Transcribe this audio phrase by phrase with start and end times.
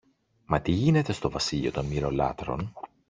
[0.45, 2.73] Μα τι γίνεται στο βασίλειο των Μοιρολάτρων;